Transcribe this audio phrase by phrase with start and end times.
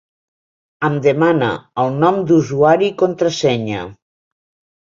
[0.87, 1.51] Em demana
[1.83, 3.85] el nom d'usuari i contrasenya.